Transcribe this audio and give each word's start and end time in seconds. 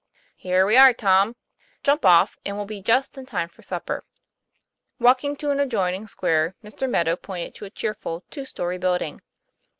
'Here 0.35 0.65
we 0.65 0.77
are, 0.77 0.95
Tom; 0.95 1.35
jump 1.83 2.07
off, 2.07 2.35
and 2.43 2.57
we'll 2.57 2.65
be 2.65 2.81
just 2.81 3.19
in 3.19 3.27
time 3.27 3.47
for 3.47 3.61
supper." 3.61 4.03
Walking 4.99 5.35
to 5.35 5.51
an 5.51 5.59
adjoining 5.59 6.07
square, 6.07 6.55
Mr. 6.63 6.89
Meadow 6.89 7.15
pointed 7.15 7.53
to 7.53 7.65
a 7.65 7.69
cheerful 7.69 8.23
two 8.31 8.45
story 8.45 8.79
building. 8.79 9.21